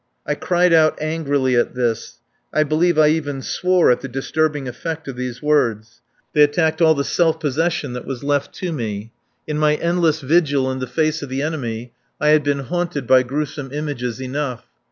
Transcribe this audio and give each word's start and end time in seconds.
I 0.25 0.33
cried 0.33 0.73
out 0.73 0.99
angrily 0.99 1.55
at 1.55 1.75
this. 1.75 2.17
I 2.51 2.63
believe 2.63 2.97
I 2.97 3.09
even 3.09 3.43
swore 3.43 3.91
at 3.91 4.01
the 4.01 4.07
disturbing 4.07 4.67
effect 4.67 5.07
of 5.07 5.15
these 5.15 5.43
words. 5.43 6.01
They 6.33 6.41
attacked 6.41 6.81
all 6.81 6.95
the 6.95 7.03
self 7.03 7.39
possession 7.39 7.93
that 7.93 8.05
was 8.07 8.23
left 8.23 8.51
to 8.55 8.71
me. 8.71 9.11
In 9.45 9.59
my 9.59 9.75
endless 9.75 10.21
vigil 10.21 10.71
in 10.71 10.79
the 10.79 10.87
face 10.87 11.21
of 11.21 11.29
the 11.29 11.43
enemy 11.43 11.93
I 12.19 12.29
had 12.29 12.43
been 12.43 12.61
haunted 12.61 13.05
by 13.05 13.21
gruesome 13.21 13.71
images 13.71 14.19
enough. 14.19 14.65